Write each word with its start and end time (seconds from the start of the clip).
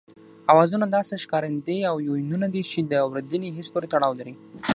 آوازونه 0.53 0.85
داسې 0.87 1.13
ښکارندې 1.23 1.77
او 1.89 1.95
يوونونه 2.07 2.47
دي 2.53 2.61
چې 2.71 2.79
د 2.91 2.93
اورېدني 3.05 3.49
حس 3.57 3.67
پورې 3.73 3.87
تړاو 3.93 4.17
لري 4.19 4.33